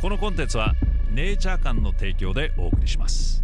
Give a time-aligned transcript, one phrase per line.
[0.00, 0.74] このコンテンツは
[1.10, 3.42] ネイチャー館の提供でお送りします。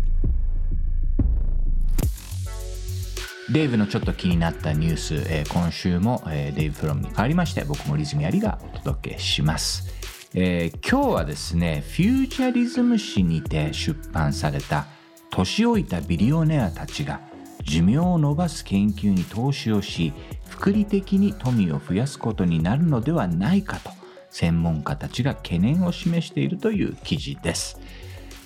[3.50, 9.92] デイブのちょっと気になったニュース、えー今週も、えーデイブフロムに変わりまして僕もリズムやりがお届けします、
[10.34, 14.86] えー今日はですねフューチャリズム誌にて出版された
[15.30, 17.20] 年老いたビリオネアたちが
[17.64, 20.12] 寿命を伸ばす研究に投資をし
[20.48, 24.03] 福利的に富を増やすことになるのではないかと
[24.34, 27.78] 専門家たちが懸念を示しているという記事です。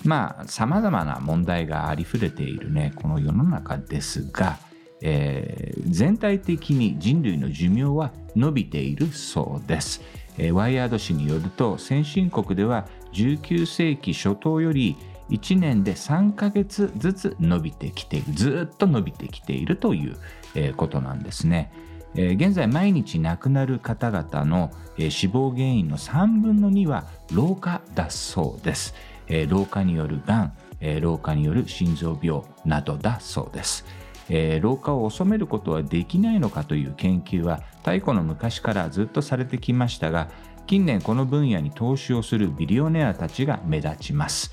[0.05, 4.59] まあさまざまな問題がありふれているねこの世の中ですが、
[5.01, 10.01] えー全体的に人類の寿命は伸びているそうです、
[10.37, 14.95] えーワイヤード紙によると先進国では19世紀初頭より
[15.31, 20.17] 1年で3ヶ月ずつ伸びてきているずっと伸びてきているという、
[20.53, 21.71] えーことなんですね。
[22.15, 24.71] 現在毎日亡くなる方々の、
[25.09, 28.93] 死亡原因の3分の2は老化だそうです、
[29.47, 30.53] 老化によるがん、
[31.01, 33.85] 老化による心臓病などだそうです、
[34.61, 40.29] 老化を収めることはできないのかという研究は太古の昔からずっとされてきましたが
[40.67, 44.51] 近年この分野に投資をするビリオネアたちが目立ちます、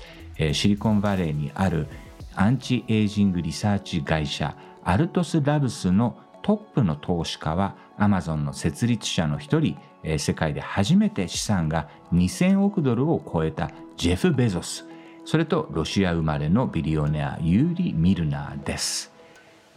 [0.53, 1.87] シリコンバレーにある
[2.35, 6.17] アンチエイジングリサーチ会社アルトス・ラブスの
[6.47, 14.85] トップの投資家はアマゾンの設立者の一人、え世界で初めて資産が2000億ドルを超えたジェフ・ベゾス
[15.25, 19.16] それとロシア生まれのビリオネアユーリ・ミルナーです。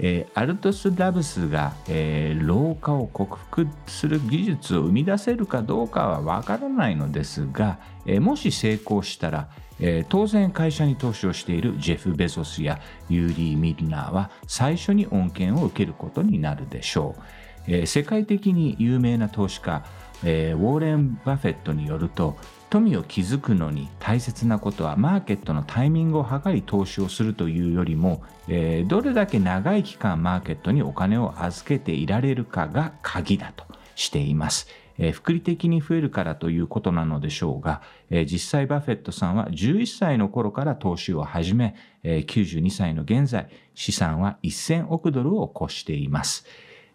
[0.02, 17.22] えーアルトス・ラブスが、えー老化を克服する技術を生み出せるかどうかはわからないのですが、えーもし成功したら、えー当然会社に投資をしているジェフ・ベゾスやユーリー・ミルナーは最初に恩恵を受けることになるでしょう。
[17.66, 19.84] えー世界的に有名な投資家、
[20.24, 22.38] えーウォーレン・バフェットによると
[22.70, 33.64] 富を築くのに大切なことはマーケットのタイミングを測り投資をするというよりも、えーどれだけ長い期間マーケットにお金を預けていられるかが鍵だと
[33.96, 34.68] しています。
[34.98, 41.74] え複利的に増えるからということなのでしょうが、え実際バフェットさんは11歳の頃から投資を始め、
[42.04, 46.46] えー92歳の現在資産は1000億ドルを超しています。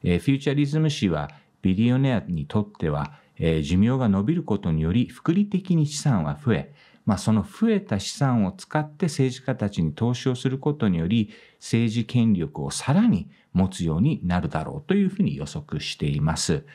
[0.03, 1.29] えフューチャリズム誌は
[1.61, 6.73] ビリオネアにとっては、えー寿命が伸びることにより福利的に資産は増え、
[7.05, 16.65] まあ、その増えた資産を使って政治家たちに投資をすることにより政治権力をさらに持つようになるだろうというふうに予測しています。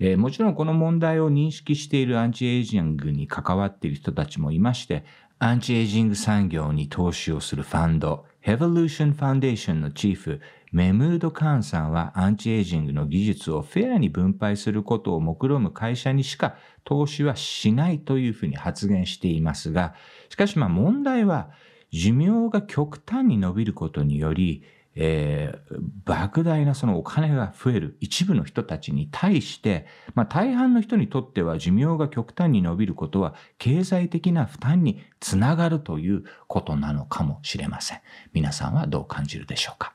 [0.00, 5.04] えーもちろんこの問題を認識しているアンチエイジングに関わっている人たちもいまして、
[5.40, 10.40] アンチエイジング産業に投資をするファンド、ヘヴルーションファンデーションのチーフ、
[10.72, 19.94] メムード・カーンさんはアンチエイジングの技術をフェアに分配することを目論む会社にしか投資はしないというふうに発言していますが、
[20.28, 21.50] しかしまあ問題は
[21.92, 24.64] 寿命が極端に伸びることにより、
[25.00, 38.00] えー莫大なそのお金が増える一部の人たちに対して、まあ、大半の人にとっては寿命が極端に伸びることは経済的な負担につながるということなのかもしれません。
[38.32, 39.92] 皆さんはどう感じるでしょうか？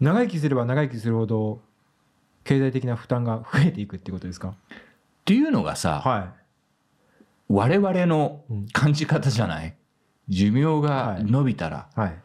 [0.00, 1.60] 長生きすれば長生きするほど
[2.42, 4.48] 経済的な負担が増えていくっていうことですか？
[4.48, 4.54] っ
[5.26, 6.32] ていうのがさ、は
[7.48, 8.66] 我々のうん。
[8.72, 9.76] 感じ方じゃない？
[10.30, 12.18] 寿命が伸びたら、いはい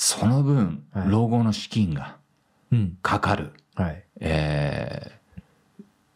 [0.00, 1.10] その分、はい。
[1.10, 2.18] 老後の資金が
[2.70, 2.98] うん。
[3.02, 3.52] かかる。
[3.74, 4.04] はい。
[4.20, 5.18] えー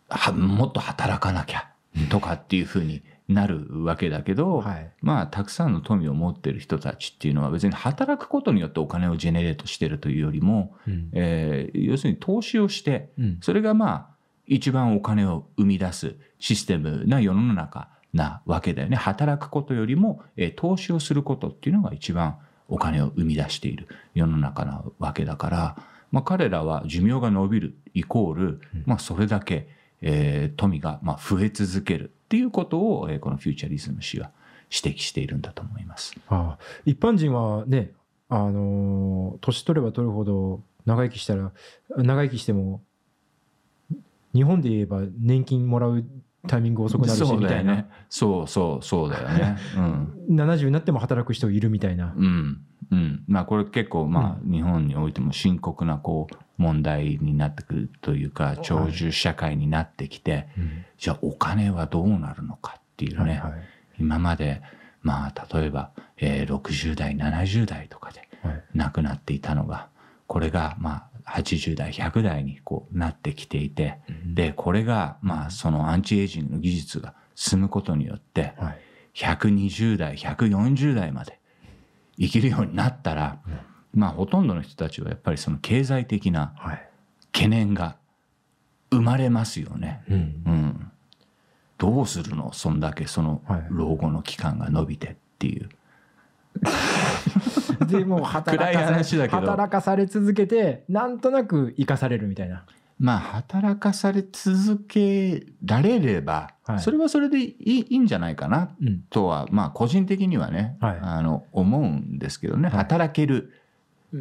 [0.09, 1.71] はもっと働かなきゃ
[2.11, 4.91] とかっていうふうになるわけだけど、はい。
[5.01, 11.09] まあたくさんの富を持ってる人たちっていうのは別に働くことによってお金をジェネレートしてるというよりも、うん。
[11.13, 13.39] えー要するに投資をしてうん。
[13.41, 14.07] それがまあ
[14.47, 18.97] 一番お金を生み出すシステムな世の中なわけだよね。
[18.97, 22.37] 働くことよりも、えー投資をすることっていうのが一番
[22.73, 25.77] お金を生み出している世の中なわけだから、
[26.11, 29.69] まあ、彼らは寿命が伸びるイコール、まあ、それだけ、
[30.01, 34.31] えー富がまあ増え続けるっていうことを、えーこのフューチャリズム氏は
[34.71, 36.15] 指摘しているんだと思います。
[36.29, 37.93] ああ一般人はね
[38.31, 41.53] あのー年取れば取るほど長生きしたら
[41.99, 42.81] 長生きしても
[44.35, 46.05] 日本で言えば年金もらう
[46.49, 47.87] タイミング遅くなるしそうみたいな、ね。
[48.09, 49.57] そうそうそうだよね。
[49.77, 50.37] うん。
[50.37, 52.61] 70になっても働く人いるみたいな、うん。
[52.91, 60.49] うん、まあこれ結構まあ日本においても深刻なこう問題になってくるというか長寿社会になってきて
[60.99, 63.31] じゃあお金はどうなるのかっていうね。
[63.31, 63.53] はいはい。
[64.01, 64.63] 今まで
[65.03, 68.63] まあ例えばえー60代70代とかではい。
[68.75, 69.89] 亡くなっていたのが
[70.27, 78.81] これがまあ80代100代にこうなってきていてでこれがまあそのアンチエイジングの技術が進むことによってはい。
[79.15, 81.39] 120代140代まで
[82.19, 83.41] 生きるようになったら、
[83.93, 86.89] まあほとんどの人たちはやっぱりその経済的なはい。
[87.33, 87.97] 懸念が
[88.91, 90.03] 生まれますよね。
[90.09, 90.17] うん。
[90.17, 90.93] うん、
[91.77, 92.53] どうするの？
[92.55, 93.67] そんだけそのはい。
[93.71, 95.69] 老後の期間が伸びてっていう。
[97.87, 99.41] でもう働暗いかさ話だけど。
[99.41, 102.65] 働かされ続けてなんとなく生かされるみたいな。
[102.99, 106.81] まあ働かされ続けられれば、はい。
[106.81, 109.01] それはそれでいいいいんじゃないかなうん。
[109.11, 110.99] とはまあ個人的にはね、はい。
[111.03, 112.79] あの思うんですけどね、はい。
[112.79, 113.53] 働ける
[114.13, 114.17] う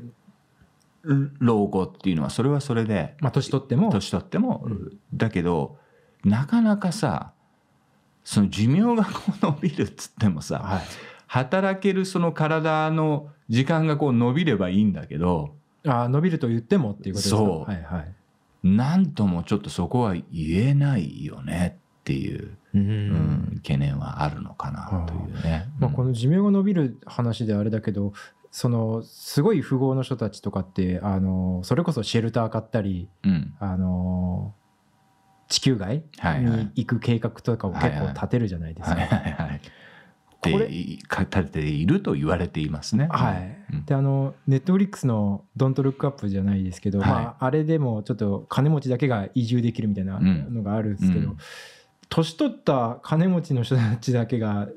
[1.13, 1.33] ん。
[1.39, 3.91] 老後っていうのはそれはそれでまあ年取っても。
[3.91, 4.99] 年取っても、うん。
[5.13, 5.77] だけど
[6.23, 7.33] なかなかさ
[8.23, 10.81] その寿命がこう伸びるっつってもさ、はい
[11.33, 15.55] 働けるその体の時間がこう伸びればいいんだけど
[15.85, 17.37] あー伸びると言ってもっていうことですか？
[17.37, 17.71] そう。
[17.71, 18.67] はいはい。
[18.67, 20.25] なんともちょっとそこは言
[20.67, 25.69] えないよねっていう、ううんん懸念はあるのかなというね。
[25.79, 28.11] まあ、この寿命が伸びる話であれだけど
[28.51, 33.53] そのすごい富豪の人たちとかってあのそれこそシェルター買ったりうん。
[33.59, 34.53] あの
[35.47, 36.03] 地球外
[36.41, 38.97] に行く計画とかを結構立てるじゃないですか。
[40.41, 40.67] はいはいはい。
[40.67, 43.07] これでか立てていると言われていますね。
[43.11, 43.57] はい。
[43.73, 43.85] うん。
[43.85, 47.09] であのネットフリックスの「ドントルックアップ」じゃないですけど、はい。
[47.09, 51.37] まあ、あれでもちょっと金持ちだけが移住できるみたいなのがあるんですけど、うん。
[52.09, 54.67] 年取った金持ちの人たちだけが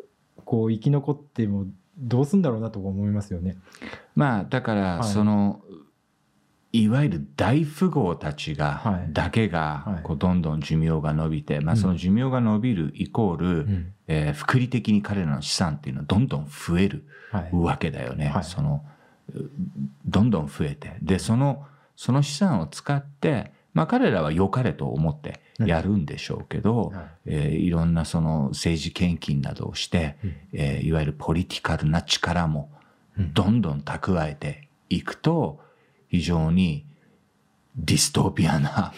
[0.45, 1.67] こう生き残っても
[1.99, 3.57] どうすんだろうなと思いますよね。
[4.15, 5.09] まあだからはい。
[5.09, 5.75] その、い、
[6.89, 9.13] わゆる大富豪たちが、はい。
[9.13, 9.51] だけはい。
[9.51, 11.81] がこうどんどん寿命が伸びて、まあ、うん。
[11.81, 13.93] その寿命が伸びるイコール、うん。
[14.09, 17.49] えー福利的に彼らの資産っていうのはどんどん増えるはい。
[17.53, 18.29] わけだよね。
[18.29, 18.45] はい。
[18.45, 18.85] その
[19.35, 19.41] う
[20.05, 20.97] どんどん増えて。
[21.03, 21.65] でその
[21.97, 27.05] その資産を使って、まあ、彼らは良かれと思ってやるんでしょうけど、はい。
[27.27, 30.35] えーいろんなその政治献金などをして、うん。
[30.55, 32.71] えーいわゆるポリティカルな力も
[33.19, 33.33] うん。
[33.33, 35.61] どんどん蓄えていくと
[36.15, 36.87] 非常に
[37.75, 38.93] ディストピアな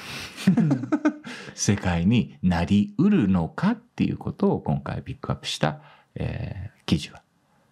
[1.55, 5.81] 世界になりうるのかっていうことを今回ピックアップした、
[6.15, 7.21] えー記事は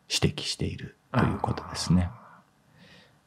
[0.08, 2.10] 指摘しているということですね。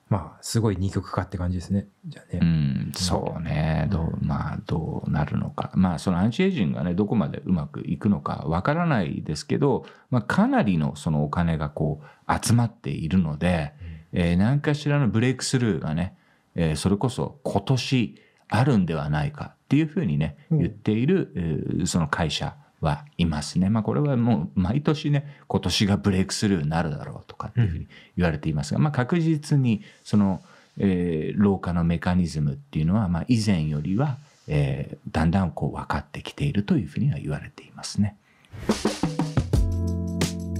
[0.09, 1.87] まあすごい二極化って感じですね。
[2.05, 2.39] じゃあね。
[2.41, 5.71] うん、そうね、どう、まあ、どうなるのか。
[5.75, 13.73] まあ、そのアンチエイジングがね、どこまでうまくいくのかわからないですけど、まあ、かなりのそのお金がこう集まっているので、
[14.19, 16.17] えー何かしらのブレイクスルーがね、
[16.55, 18.15] えーそれこそ今年
[18.49, 23.69] あるんではないかっていうふうにね、うん言っている、えーその会社はいますね。
[23.69, 27.87] まあ、これはもう毎年ね、今年がブレイクスルーになるだろうとかっていうふうに
[28.17, 30.41] 言われていますが、まあ、確実にその、
[30.79, 34.17] えー老化のメカニズムっていうのは、まあ、以前よりは、
[34.47, 38.17] えーだんだんこう分かってきているというふうには言われていますね。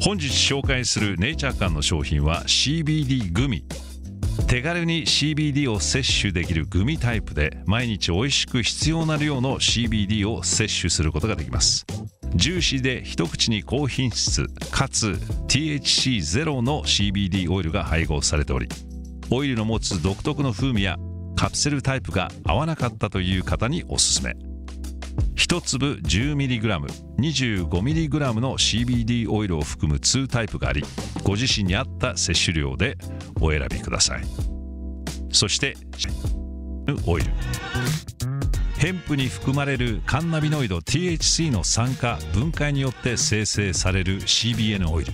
[0.07, 3.65] 本日紹介するネイチャー館の商品は CBD グミ。
[4.48, 11.86] 手軽に CBD を摂取できるグミタイプで毎日美味しく必要な量の CBD を摂取することができます。
[12.36, 15.19] ジューシーで一口に高品質かつ
[15.50, 18.69] THC ゼロの CBD オイルが配合されており
[19.30, 20.95] オイルの持つ独特の風味や
[21.36, 24.38] カプセルタイプが合わなかったという方におすすめ。
[25.38, 30.83] 1粒 10mg25mg の CBD オイルを含む2タイプがあり
[31.23, 32.97] ご自身に合った摂取量で
[33.40, 34.23] お選びください。
[35.31, 35.76] そして
[37.06, 37.30] オイル。
[38.80, 45.14] ヘンプに含まれるカンナビノイド THC の酸化分解によって生成される CBN オイル。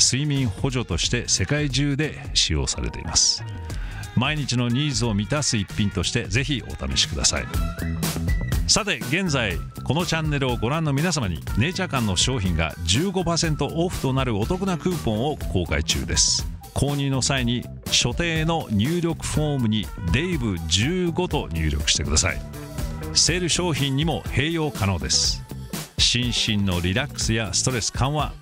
[0.00, 3.44] 睡眠補助として世界中で使用されています。
[4.16, 7.44] 毎日のニーズを満たす一品としてぜひお試しください。
[8.66, 16.46] さて現在このチャンネルをご覧の皆様にネイチャー館の商品が15%オフとなるお得なクーポンを公開中です。
[16.74, 22.40] 購入の際に所定の入力フォームに「デイブ15」と入力してください。
[23.14, 25.42] セール商品にも併用可能です。
[25.98, 28.32] 心身のリラックスやストレス緩和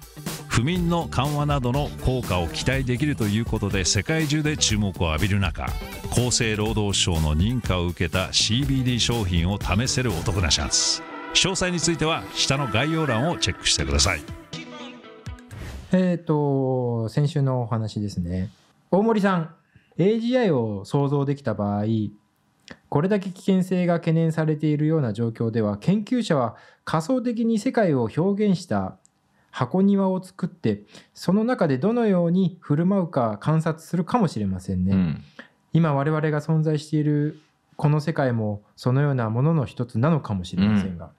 [0.59, 5.67] 不眠の緩和などの効果を期待できるということで世界中で注目を浴びる中
[6.11, 11.00] 厚生労働省の認可を受けた CBD 商品を試せるお得なチャンス
[11.33, 14.21] 詳細については下の概要欄をチェックしてください
[15.93, 18.50] えっ、と、先週のお話ですね。
[18.91, 19.55] 大森さん、
[19.97, 21.85] AGI を想像できた場合、
[22.91, 28.99] これだけ危険性が懸念されているような状況では、研究者は仮想的に世界を表現した
[29.50, 30.83] 箱庭を作って、
[31.14, 34.93] その中でどのように振る舞うか観察するかもしれませんね。
[34.93, 35.25] うん。
[35.73, 37.40] 今我々が存在している
[37.76, 41.11] この世界もそのようなものの一つなのかもしれませんが。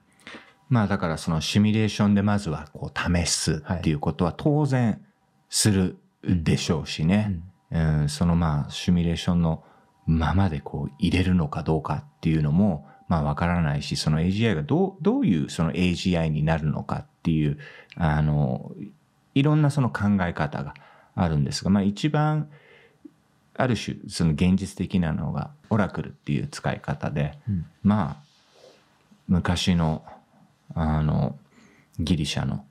[0.70, 5.02] まあだからそのシミュレーションでまずはこう試すっていうことは当然
[5.50, 8.10] するでしょうしね、うん。
[8.10, 9.64] そのまあシミュレーションの
[10.06, 17.58] ままでこう入れるのかどうかっていうのもまあわからないしその AGI がどうどういうその AGI になるのかっていう
[17.96, 18.72] あの
[19.36, 20.74] いろんなその考え方が
[21.16, 22.50] あるんですがまあ一番
[23.60, 27.66] ある種その現実的なのがオラクルっていう使い方で、うん。
[27.84, 28.30] まあ
[29.28, 30.04] 昔の
[30.74, 31.38] あの
[32.00, 32.64] ギリシャの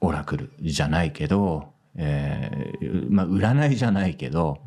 [0.00, 4.58] オラクルじゃないけど、えーまあ占いじゃないけど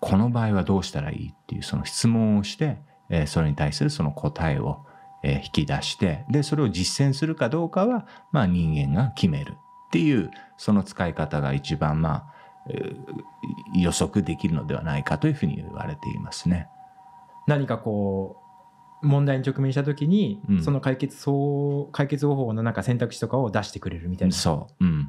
[0.00, 2.78] この場合はどうしたらいいっていうその質問をして、
[3.10, 4.84] えーそれに対するその答えを、
[5.22, 9.54] えー引き出してでそれを実践するかどうかは、まあ、人間が決める
[9.88, 12.34] っていうその使い方が一番まあ、
[12.70, 12.96] えー
[13.74, 16.68] 予測できるのではないかというふうに言われていますね。
[17.46, 18.36] 何かこ
[19.02, 20.62] う問題に直面した時に、うん。
[20.64, 24.34] その解決そう解決方法のなんか選択肢とかを出してくれるみたいな。
[24.34, 25.08] そそう、うん、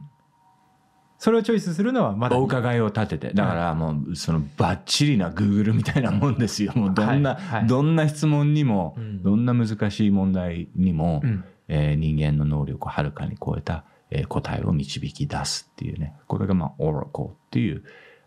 [1.31, 3.33] れをチョイスするのはまだお伺いを立てて。
[3.33, 6.73] だからもうそのバッチリな Google みたいなもんですよ。
[6.75, 7.41] もうどんな、はい。
[7.41, 9.23] はいどんな質問にも、うん。
[9.23, 11.43] どんな難しい問題にも、うん。
[11.67, 16.13] えー人間の能力をはるかに超えた、えー答えを導き出すっていうね。
[16.27, 17.83] これがまあ Oracle っていう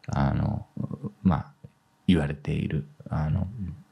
[0.09, 0.67] あの
[1.23, 1.53] まあ
[2.09, 3.47] 言われているあの、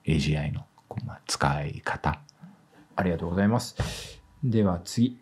[0.04, 2.20] AGI のこうまあ使い方。
[2.96, 3.76] ありがとうございます。
[4.42, 5.18] では次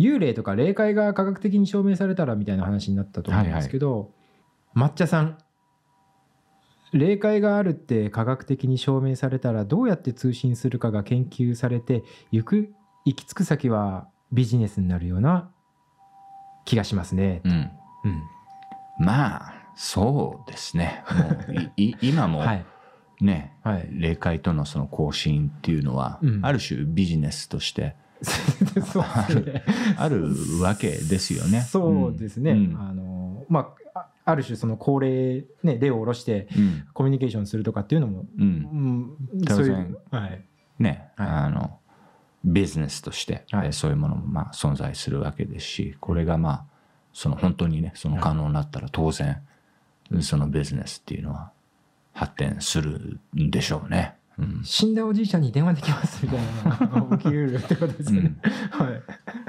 [0.00, 4.12] 幽霊とか霊界が科学的に証明されたらみたいな話になったと思うんですけど、
[4.74, 5.38] 抹茶さん。
[6.92, 12.02] 霊界があるって科学的に証明されたらどうやって通信するかが研究されて
[12.32, 15.50] 行く行き着く先はビジネスになるような
[16.64, 17.42] 気がしますね。
[17.44, 17.52] うん。
[17.52, 17.54] う
[18.08, 18.22] ん。
[18.98, 21.04] まあそうですね。
[21.76, 22.64] も今もはい。
[23.20, 23.88] ね、はい。
[23.92, 26.40] 霊界とのその交信っていうのは、うん。
[26.42, 27.94] ある種ビジネスとして。
[29.96, 30.28] ある
[30.60, 31.62] わけですよね。
[31.62, 32.52] そうですね。
[32.52, 32.76] うん。
[32.80, 36.84] あのまああある種その高齢ね霊を下ろしてうん。
[36.92, 39.16] コミュニケーションするとかっていうのも、うん。
[39.32, 40.44] うん、当然そういうはい。
[40.78, 41.28] ね、はい。
[41.28, 41.78] あの
[42.44, 43.66] ビジネスとして、はい。
[43.66, 46.64] えーそういうものもまあ存在するわけですしこれがまあ
[47.12, 49.42] その本当にねその可能になったら当然
[50.20, 51.52] そのビジネスっていうのは
[52.12, 54.16] 発展するんでしょうね。
[54.40, 54.64] うん。
[54.64, 56.40] 死んだおじいちゃんに電話できますみたい
[56.88, 58.36] なのが起きるってことですよね。
[58.70, 58.84] は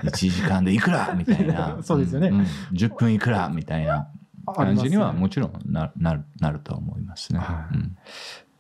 [0.04, 0.08] い。
[0.08, 1.14] 1時間でいくら？
[1.16, 1.80] みたいな。
[1.84, 2.30] そうですよね。
[2.30, 2.46] んん。
[2.74, 3.50] 10分いくら？
[3.50, 4.10] みたいな
[4.46, 7.40] 感じにはもちろんななるなるとは思いますね。
[7.40, 7.76] はい。
[7.76, 7.98] うん。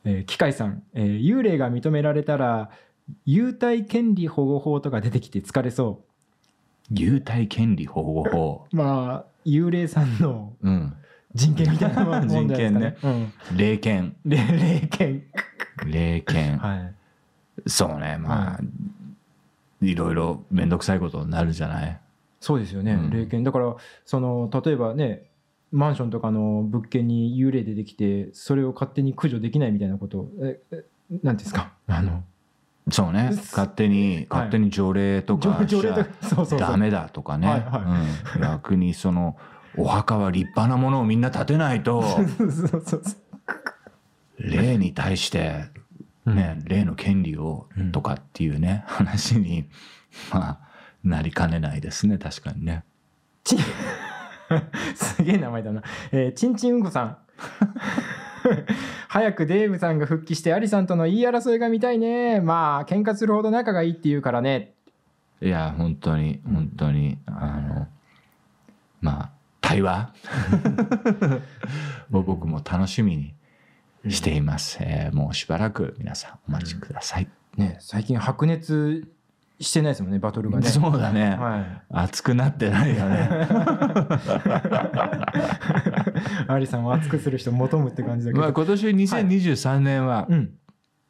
[0.03, 2.69] えー機械さん、えー幽霊が認められたら
[3.27, 6.03] 幽体権利保護法とか出てきて疲れそ
[6.91, 8.75] 幽体権利保護法、う。
[8.75, 10.93] まあ幽霊さんのうん、
[11.33, 12.79] 人権みたいなもん人権ね。
[12.79, 13.31] ですかね。
[13.55, 14.37] 霊権うん、霊
[14.81, 15.23] 霊権。
[15.85, 16.93] 霊権、はい。
[17.67, 18.17] そうね。
[18.19, 18.59] まあ、、は
[19.81, 21.99] いろいろ面倒くさいことになるじゃない。
[22.39, 23.09] そうですよね、うん。
[23.09, 25.23] 霊権だからその例えばね
[25.71, 30.83] マンションとかの物件に幽霊出てきてそれを勝手に駆除できないみたいなことええ
[31.23, 31.73] なんですか？
[31.87, 32.23] あの
[32.89, 33.31] そうね。
[33.35, 39.37] 勝手に勝手に条例とかしちゃダメだとかね、はいはうん、逆にその
[39.77, 42.03] お墓は立派なものをみんな建てないと
[44.37, 45.65] 霊に対して
[46.25, 49.65] ね、霊の権利をうんとかっていうね、話に
[50.31, 50.59] まあ
[51.03, 52.83] なりかねないですね確かにね。
[53.43, 53.57] ち
[54.93, 55.81] すげえ名前だな。
[56.11, 57.17] えー、ちんちんうんこさん。
[59.07, 62.39] 早くデーブさんが復帰してアリさんとの言い争いが見たいね。
[62.39, 64.73] まあ喧嘩するほど仲がいいっていうからね。
[65.41, 67.87] いや本当に本当に、あの
[69.01, 69.31] まあ
[69.71, 70.13] 対話？
[72.11, 73.33] を僕も楽しみに
[74.09, 79.07] しています、えーもうしばらく皆さんお待ちください、ね最近白熱
[79.59, 80.67] してないですもんねバトルがね。
[80.67, 81.81] そうだね、はい。
[81.91, 83.29] 熱くなってないよね。
[86.47, 88.41] アリさんを熱くする人求むって感じだけど。
[88.41, 90.53] まあ今年2023年はうん。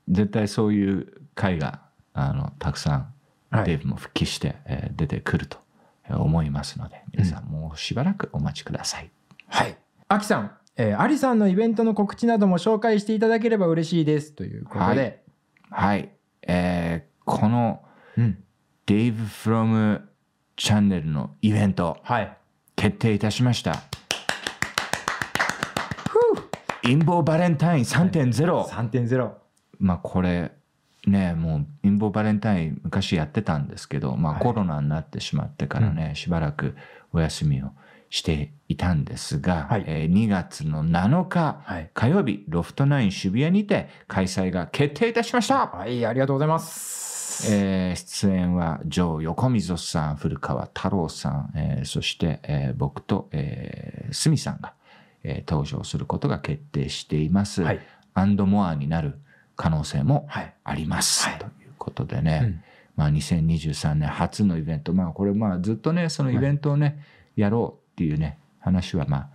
[0.09, 1.79] 絶対そういう回が
[2.13, 3.13] あのたくさん
[3.51, 3.65] はい。
[3.65, 5.57] デーブも復帰して、えー出てくると
[6.19, 9.11] 思いますので皆さんもうしばらくお待ちください、
[9.47, 9.77] はい。
[10.07, 15.23] アキさん、えーアリさんのイベントの告知なども紹介していただければ嬉しいですということで。
[15.69, 16.09] はい、
[16.47, 17.83] えーこの
[18.17, 18.43] うん。
[18.87, 20.01] Dave from
[20.57, 22.37] チャンネルのイベントはい。
[22.75, 23.83] 決定いたしました。
[26.83, 29.31] 陰謀バレンタイン3.0、3.0
[29.79, 30.51] まあこれ
[31.07, 34.41] ねもう陰謀バレンタイン昔やってたんですけど、まあ、はい。
[34.43, 36.75] コロナになってしまってからね、しばらく
[37.13, 37.71] お休みを
[38.09, 39.83] していたんですが、はい。
[39.87, 41.89] えー2月の7日、はい。
[41.93, 45.67] 火曜日ロフトナイン渋谷にて開催が決定いたしました。
[45.67, 54.73] はいありがとうございます、えー出演はジョー横溝さん古川太郎さん、えーそして、えー僕と、えー、鷲見さんが、
[55.23, 57.63] えー登場することが決定しています。
[57.63, 57.79] はい。
[58.13, 59.19] アンドモアになる
[59.61, 60.53] 可能性もはい。
[60.63, 61.29] あります。
[61.29, 61.37] はい。
[61.37, 62.63] ということでね、うん。
[62.95, 64.91] まあ、2023年初のイベント。
[64.91, 66.99] まあこれまあずっとねそのイベントをね、
[67.35, 69.29] やろうっていうね話はまあ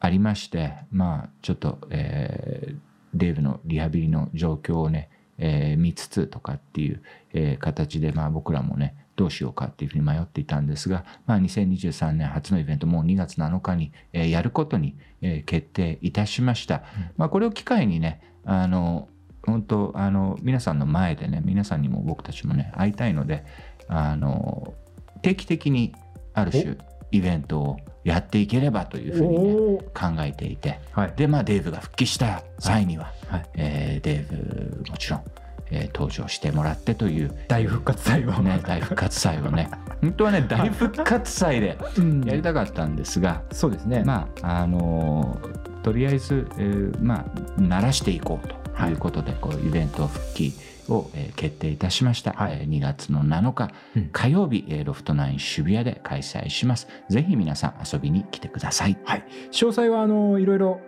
[0.00, 2.76] ありましてまあちょっと、えー
[3.14, 5.08] デーブのリハビリの状況をね、
[5.38, 16.82] えー見つつとかっていう、えー形でまあ僕らもねどうしようかっていうふうに迷っていたんですが、まあ、2023年初のイベントもう2月7日に、えーやることに、えー決定いたしました、
[17.16, 19.08] まあ、これを機会にねあの
[19.48, 23.44] 本当あの皆さんの前でね皆さんにも僕たちもね会いたいので
[23.88, 24.74] あの
[25.22, 25.94] 定期的に
[26.34, 26.76] ある種
[27.10, 30.80] イベントをやっていければというふうにね考えていて。
[30.92, 31.12] はい。
[31.16, 33.46] でまあデーブが復帰した際には、はい。
[33.54, 35.24] えーデーブもちろん、
[35.70, 39.70] えー登場してもらってという、大復活祭を、ね、大復活祭をね。
[40.00, 42.22] 本当はね大復活祭でうん。
[42.24, 44.04] やりたかったんですが、そうですね。
[44.04, 45.38] まああの
[45.82, 48.57] とりあえず、えーまあ慣らしていこうと
[48.88, 48.92] い。
[48.92, 50.52] うことで、こうイベント復帰
[50.88, 52.58] を、えー決定いたしました、はい。
[52.62, 54.08] えー2月の7日、うん。
[54.12, 56.88] 火曜日、えーロフトナイン渋谷で開催します。
[57.08, 58.96] ぜひ皆さん遊びに来てください。
[59.04, 60.80] はい、詳細はあのいろいろ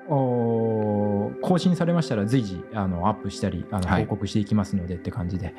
[1.42, 4.04] 更新されましたら随時あのアップしたりあのはい。
[4.04, 5.54] 報告していきますのでって感じで、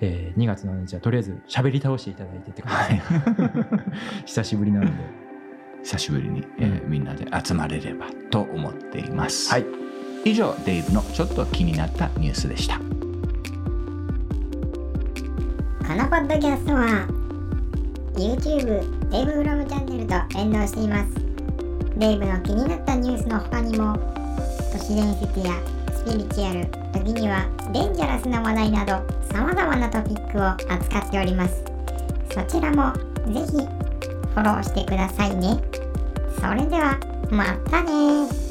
[0.00, 3.64] えー2月7日はとりあえず喋り倒していただいてって感じで、
[4.26, 4.92] 久しぶりなので。
[5.82, 9.85] 久しぶりに、えーみんなで集まれればと思っています、はい
[10.26, 12.78] 以上デイブのちょっと気になったニュースでした。
[12.78, 12.84] こ
[15.94, 17.06] のポッドキャストは
[18.16, 21.14] YouTube デイブフロムチャンネルと連動しています。
[21.96, 23.96] デイブの気になったニュースの他にも
[24.72, 25.54] 都市伝説や
[25.94, 26.66] スピリチュアル
[27.04, 28.94] 時にはデンジャラスな話題など
[29.32, 31.62] 様々なトピックを扱っております。
[32.34, 32.92] そちらも
[33.32, 35.62] ぜひフォローしてくださいね。
[36.40, 36.98] それでは
[37.30, 38.45] またね